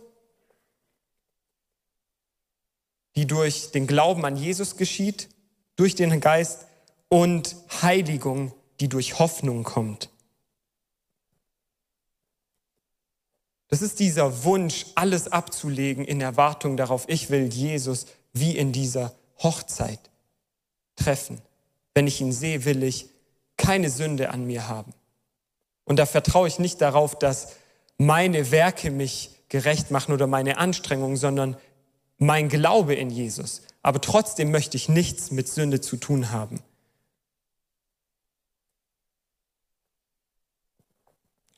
[3.16, 5.30] die durch den Glauben an Jesus geschieht,
[5.76, 6.68] durch den Geist,
[7.14, 10.10] und Heiligung, die durch Hoffnung kommt.
[13.68, 19.14] Das ist dieser Wunsch, alles abzulegen in Erwartung darauf, ich will Jesus wie in dieser
[19.38, 20.00] Hochzeit
[20.96, 21.40] treffen.
[21.94, 23.10] Wenn ich ihn sehe, will ich
[23.58, 24.96] keine Sünde an mir haben.
[25.84, 27.50] Und da vertraue ich nicht darauf, dass
[28.00, 31.58] meine Werke mich gerecht machen oder meine Anstrengungen, sondern
[32.18, 33.62] mein Glaube in Jesus.
[33.84, 36.64] Aber trotzdem möchte ich nichts mit Sünde zu tun haben.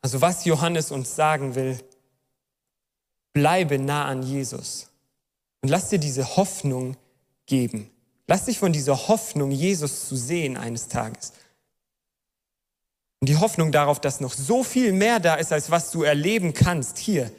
[0.06, 1.80] Also was Johannes uns sagen will,
[3.34, 4.92] bleibe nah an Jesus
[5.64, 6.96] und lass dir diese Hoffnung
[7.48, 7.90] geben.
[8.28, 11.34] Lass dich von dieser Hoffnung, Jesus zu sehen eines Tages.
[13.20, 16.54] Und die Hoffnung darauf, dass noch so viel mehr da ist, als was du erleben
[16.54, 17.32] kannst hier.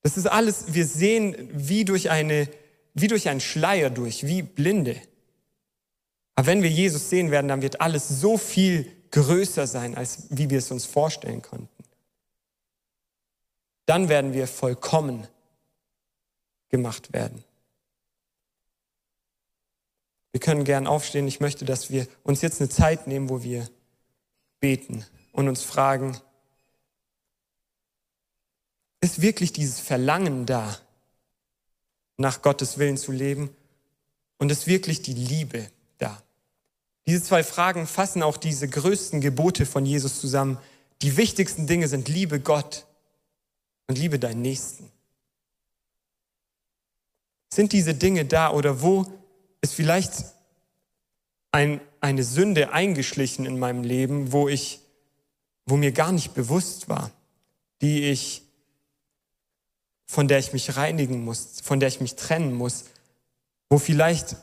[0.00, 2.48] Das ist alles, wir sehen wie durch, eine,
[2.94, 4.96] wie durch einen Schleier durch, wie Blinde.
[6.34, 10.50] Aber wenn wir Jesus sehen werden, dann wird alles so viel größer sein, als wie
[10.50, 11.84] wir es uns vorstellen konnten.
[13.86, 15.26] Dann werden wir vollkommen
[16.68, 17.42] gemacht werden.
[20.32, 21.26] Wir können gern aufstehen.
[21.26, 23.68] Ich möchte, dass wir uns jetzt eine Zeit nehmen, wo wir
[24.60, 26.20] beten und uns fragen,
[29.00, 30.76] ist wirklich dieses Verlangen da,
[32.18, 33.54] nach Gottes Willen zu leben?
[34.38, 36.22] Und ist wirklich die Liebe da?
[37.08, 40.58] Diese zwei Fragen fassen auch diese größten Gebote von Jesus zusammen.
[41.00, 42.84] Die wichtigsten Dinge sind Liebe Gott
[43.86, 44.92] und liebe deinen Nächsten.
[47.50, 49.06] Sind diese Dinge da oder wo
[49.62, 50.12] ist vielleicht
[51.50, 54.80] ein, eine Sünde eingeschlichen in meinem Leben, wo ich,
[55.64, 57.10] wo mir gar nicht bewusst war,
[57.80, 58.42] die ich,
[60.04, 62.84] von der ich mich reinigen muss, von der ich mich trennen muss,
[63.70, 64.36] wo vielleicht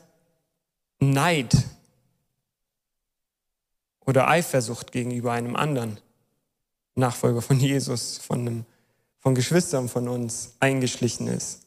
[0.98, 1.54] Neid
[4.06, 6.00] oder Eifersucht gegenüber einem anderen
[6.94, 8.64] Nachfolger von Jesus, von, einem,
[9.18, 11.66] von Geschwistern von uns eingeschlichen ist?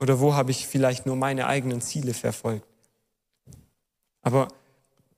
[0.00, 2.66] Oder wo habe ich vielleicht nur meine eigenen Ziele verfolgt?
[4.22, 4.48] Aber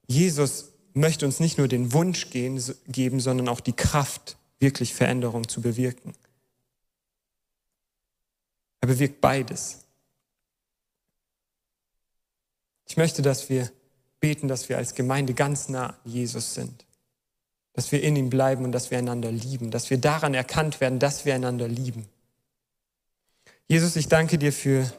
[0.07, 5.61] Jesus möchte uns nicht nur den Wunsch geben, sondern auch die Kraft, wirklich Veränderung zu
[5.61, 6.15] bewirken.
[8.81, 9.86] Er bewirkt beides.
[12.87, 13.71] Ich möchte, dass wir
[14.21, 16.87] beten, dass wir als Gemeinde ganz nah an Jesus sind,
[17.75, 20.99] dass wir in ihm bleiben und dass wir einander lieben, dass wir daran erkannt werden,
[20.99, 22.09] dass wir einander lieben.
[23.69, 24.91] Jesus, ich danke dir für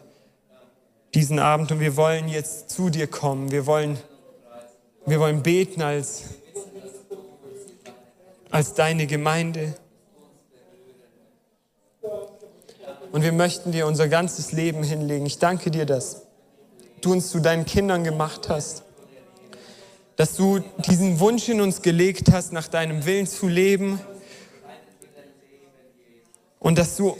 [1.14, 3.50] diesen Abend und wir wollen jetzt zu dir kommen.
[3.52, 3.98] Wir wollen,
[5.06, 6.24] wir wollen beten als,
[8.52, 9.74] als deine Gemeinde.
[13.14, 15.26] Und wir möchten dir unser ganzes Leben hinlegen.
[15.26, 16.27] Ich danke dir, dass
[17.02, 18.84] du uns zu deinen Kindern gemacht hast,
[20.16, 24.00] dass du diesen Wunsch in uns gelegt hast, nach deinem Willen zu leben
[26.60, 27.16] und dass du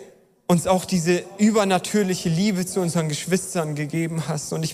[0.48, 4.54] uns auch diese übernatürliche Liebe zu unseren Geschwistern gegeben hast.
[4.54, 4.74] Und ich,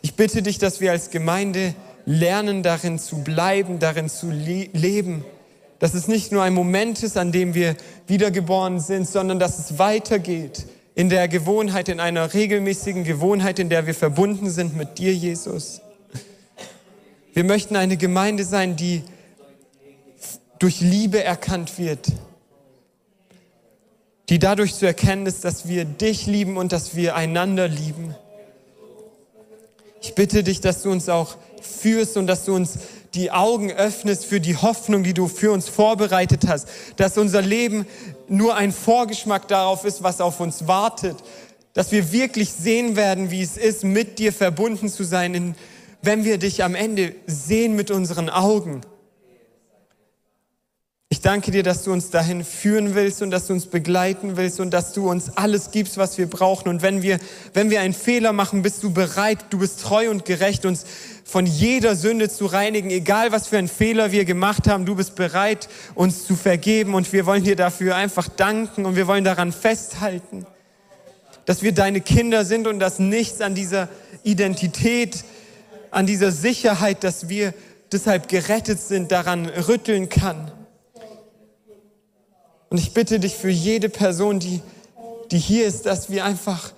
[0.00, 1.74] ich bitte dich, dass wir als Gemeinde
[2.06, 5.24] lernen, darin zu bleiben, darin zu le leben.
[5.80, 7.76] Dass es nicht nur ein Moment ist, an dem wir
[8.06, 13.86] wiedergeboren sind, sondern dass es weitergeht in der Gewohnheit, in einer regelmäßigen Gewohnheit, in der
[13.86, 15.80] wir verbunden sind mit dir, Jesus.
[17.32, 19.02] Wir möchten eine Gemeinde sein, die
[20.58, 22.12] durch Liebe erkannt wird,
[24.28, 28.14] die dadurch zu erkennen ist, dass wir dich lieben und dass wir einander lieben.
[30.02, 32.78] Ich bitte dich, dass du uns auch führst und dass du uns
[33.14, 37.86] die Augen öffnest für die Hoffnung, die du für uns vorbereitet hast, dass unser Leben
[38.28, 41.16] nur ein Vorgeschmack darauf ist, was auf uns wartet,
[41.74, 45.54] dass wir wirklich sehen werden, wie es ist, mit dir verbunden zu sein,
[46.02, 48.82] wenn wir dich am Ende sehen mit unseren Augen.
[51.12, 54.60] Ich danke dir, dass du uns dahin führen willst und dass du uns begleiten willst
[54.60, 56.70] und dass du uns alles gibst, was wir brauchen.
[56.70, 57.18] Und wenn wir,
[57.52, 60.86] wenn wir einen Fehler machen, bist du bereit, du bist treu und gerecht, uns
[61.24, 64.86] von jeder Sünde zu reinigen, egal was für einen Fehler wir gemacht haben.
[64.86, 69.06] Du bist bereit, uns zu vergeben und wir wollen dir dafür einfach danken und wir
[69.06, 70.46] wollen daran festhalten,
[71.44, 73.88] dass wir deine Kinder sind und dass nichts an dieser
[74.24, 75.24] Identität
[75.92, 77.54] an dieser Sicherheit, dass wir
[77.92, 80.50] deshalb gerettet sind, daran rütteln kann.
[82.70, 84.62] Und ich bitte dich für jede Person, die,
[85.30, 86.72] die hier ist, dass wir einfach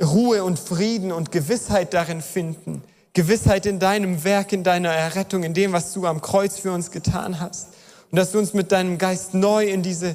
[0.00, 2.82] Ruhe und Frieden und Gewissheit darin finden.
[3.14, 6.90] Gewissheit in deinem Werk, in deiner Errettung, in dem, was du am Kreuz für uns
[6.90, 7.68] getan hast.
[8.10, 10.14] Und dass du uns mit deinem Geist neu in diese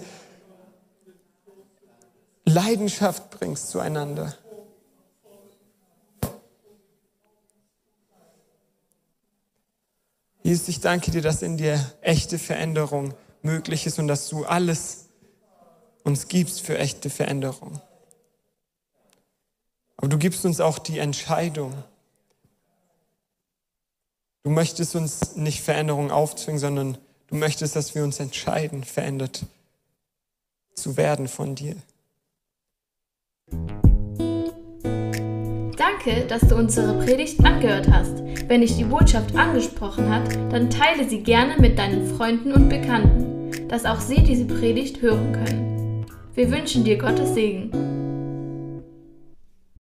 [2.46, 4.38] Leidenschaft bringst zueinander.
[10.44, 15.06] Jesus, ich danke dir, dass in dir echte Veränderung möglich ist und dass du alles
[16.04, 17.80] uns gibst für echte Veränderung.
[19.98, 21.84] Aber du gibst uns auch die Entscheidung.
[24.44, 29.46] Du möchtest uns nicht Veränderung aufzwingen, sondern du möchtest, dass wir uns entscheiden, verändert
[30.76, 31.76] zu werden von dir.
[35.78, 38.24] Danke, dass du unsere Predigt angehört hast.
[38.48, 43.68] Wenn dich die Botschaft angesprochen hat, dann teile sie gerne mit deinen Freunden und Bekannten,
[43.68, 46.06] dass auch sie diese Predigt hören können.
[46.34, 47.99] Wir wünschen dir Gottes Segen.